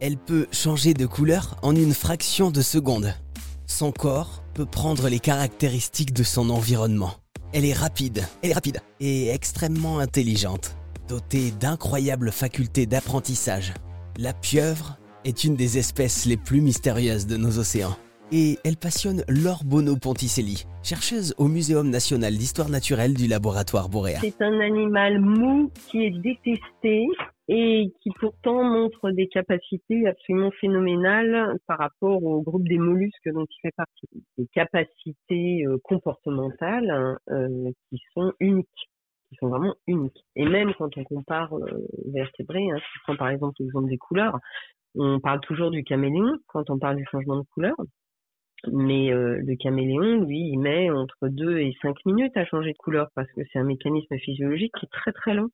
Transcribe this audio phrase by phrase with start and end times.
[0.00, 3.14] Elle peut changer de couleur en une fraction de seconde.
[3.66, 7.12] Son corps peut prendre les caractéristiques de son environnement.
[7.52, 10.76] Elle est rapide, elle est rapide et extrêmement intelligente,
[11.08, 13.72] dotée d'incroyables facultés d'apprentissage.
[14.18, 17.96] La pieuvre est une des espèces les plus mystérieuses de nos océans.
[18.32, 24.18] Et elle passionne Laure Bono Ponticelli, chercheuse au Muséum national d'histoire naturelle du laboratoire Boréa.
[24.20, 27.06] C'est un animal mou qui est détesté
[27.48, 33.44] et qui pourtant montre des capacités absolument phénoménales par rapport au groupe des mollusques dont
[33.44, 34.08] il fait partie.
[34.38, 38.88] Des capacités euh, comportementales euh, qui sont uniques
[39.28, 40.24] qui sont vraiment uniques.
[40.36, 43.98] Et même quand on compare euh, vertébrés, hein, si on prend par exemple l'exemple des
[43.98, 44.38] couleurs,
[44.94, 47.74] on parle toujours du caméléon quand on parle du changement de couleur.
[48.72, 52.78] Mais euh, le caméléon, lui, il met entre 2 et 5 minutes à changer de
[52.78, 55.50] couleur parce que c'est un mécanisme physiologique qui est très très lent.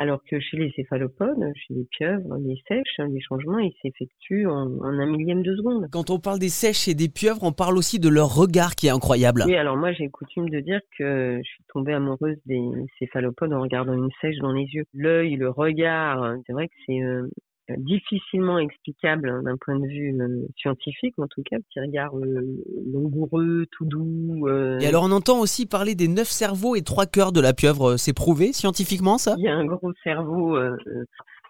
[0.00, 4.82] Alors que chez les céphalopodes, chez les pieuvres, les sèches, les changements, ils s'effectuent en,
[4.82, 5.88] un millième de seconde.
[5.92, 8.86] Quand on parle des sèches et des pieuvres, on parle aussi de leur regard qui
[8.86, 9.44] est incroyable.
[9.46, 12.62] Oui, alors moi j'ai coutume de dire que je suis tombée amoureuse des
[12.98, 14.84] céphalopodes en regardant une sèche dans les yeux.
[14.94, 17.28] L'œil, le regard, c'est vrai que c'est euh,
[17.78, 22.62] difficilement explicable hein, d'un point de vue euh, scientifique, en tout cas, petit regard euh,
[22.92, 24.46] langoureux, tout doux.
[24.48, 24.78] Euh.
[24.80, 27.96] Et alors on entend aussi parler des neuf cerveaux et trois cœurs de la pieuvre.
[27.96, 29.34] C'est prouvé scientifiquement ça?
[29.38, 30.58] Il y a un gros cerveau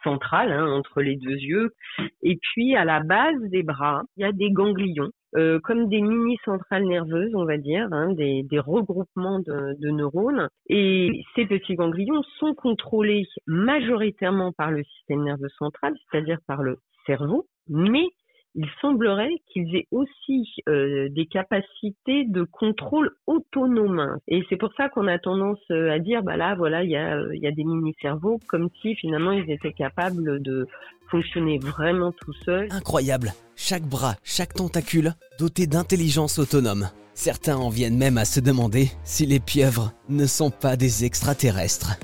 [0.02, 1.74] central hein, entre les deux yeux,
[2.22, 6.00] et puis à la base des bras, il y a des ganglions euh, comme des
[6.00, 10.48] mini-centrales nerveuses, on va dire, hein, des, des, regroupements de, de, neurones.
[10.68, 16.78] Et ces petits ganglions sont contrôlés majoritairement par le système nerveux central, c'est-à-dire par le
[17.06, 18.08] cerveau, mais
[18.56, 24.18] il semblerait qu'ils aient aussi euh, des capacités de contrôle autonome.
[24.26, 26.96] Et c'est pour ça qu'on a tendance euh, à dire, bah là, voilà, il y
[26.96, 30.66] a, il y a des mini-cerveaux, comme si finalement ils étaient capables de
[31.10, 32.68] fonctionner vraiment tout seuls.
[32.72, 33.28] Incroyable
[33.60, 36.88] chaque bras, chaque tentacule doté d'intelligence autonome.
[37.14, 41.98] Certains en viennent même à se demander si les pieuvres ne sont pas des extraterrestres.